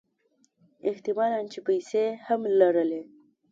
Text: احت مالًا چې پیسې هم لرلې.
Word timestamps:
احت 0.89 1.05
مالًا 1.17 1.39
چې 1.51 1.59
پیسې 1.67 2.03
هم 2.25 2.41
لرلې. 2.59 3.01